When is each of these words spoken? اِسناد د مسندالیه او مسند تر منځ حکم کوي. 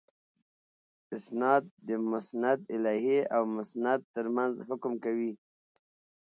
اِسناد 1.15 1.63
د 1.87 1.89
مسندالیه 2.11 3.19
او 3.35 3.43
مسند 3.57 4.01
تر 4.15 4.25
منځ 4.35 4.53
حکم 4.67 4.93
کوي. 5.03 5.33